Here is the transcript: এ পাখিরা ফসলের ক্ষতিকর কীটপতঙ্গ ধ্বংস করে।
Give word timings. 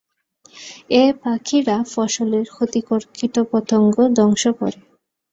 এ 0.93 1.13
পাখিরা 1.21 1.77
ফসলের 1.91 2.45
ক্ষতিকর 2.49 3.01
কীটপতঙ্গ 3.15 3.95
ধ্বংস 4.17 4.43
করে। 4.59 4.79